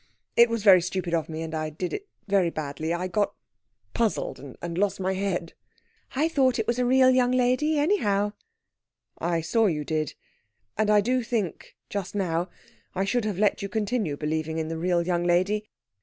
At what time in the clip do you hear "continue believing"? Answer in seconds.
13.69-14.57